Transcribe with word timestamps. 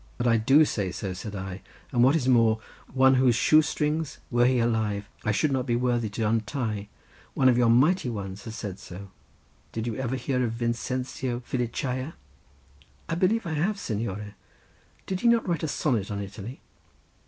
"But 0.17 0.25
I 0.25 0.37
do 0.37 0.65
say 0.65 0.89
so," 0.91 1.13
said 1.13 1.35
I, 1.35 1.61
"and 1.91 2.03
what 2.03 2.15
is 2.15 2.27
more, 2.27 2.59
one 2.91 3.13
whose 3.13 3.35
shoe 3.35 3.61
strings, 3.61 4.17
were 4.31 4.47
he 4.47 4.57
alive, 4.57 5.07
I 5.23 5.31
should 5.31 5.51
not 5.51 5.67
be 5.67 5.75
worthy 5.75 6.09
to 6.09 6.23
untie, 6.27 6.89
one 7.35 7.47
of 7.47 7.55
your 7.55 7.69
mighty 7.69 8.09
ones, 8.09 8.45
has 8.45 8.55
said 8.55 8.79
so. 8.79 9.11
Did 9.71 9.85
you 9.85 9.95
ever 9.97 10.15
hear 10.15 10.43
of 10.43 10.53
Vincenzio 10.53 11.41
Filicaia?" 11.41 12.15
"I 13.07 13.13
believe 13.13 13.45
I 13.45 13.53
have, 13.53 13.77
signore; 13.77 14.33
did 15.05 15.19
he 15.19 15.27
not 15.27 15.47
write 15.47 15.61
a 15.61 15.67
sonnet 15.67 16.09
on 16.09 16.19
Italy?" 16.19 16.61